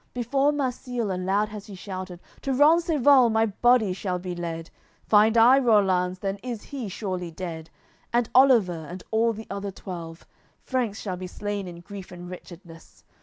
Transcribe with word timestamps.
Before 0.15 0.51
Marsile 0.51 1.11
aloud 1.13 1.49
has 1.49 1.67
he 1.67 1.75
shouted: 1.75 2.19
"To 2.41 2.51
Rencesvals 2.53 3.31
my 3.31 3.45
body 3.45 3.93
shall 3.93 4.17
be 4.17 4.33
led; 4.33 4.71
Find 5.03 5.37
I 5.37 5.59
Rollanz, 5.59 6.17
then 6.21 6.37
is 6.37 6.63
he 6.63 6.89
surely 6.89 7.29
dead, 7.29 7.69
And 8.11 8.27
Oliver, 8.33 8.87
and 8.89 9.03
all 9.11 9.31
the 9.31 9.45
other 9.51 9.69
twelve; 9.69 10.25
Franks 10.63 10.99
shall 10.99 11.17
be 11.17 11.27
slain 11.27 11.67
in 11.67 11.81
grief 11.81 12.11
and 12.11 12.27
wretchedness. 12.31 13.03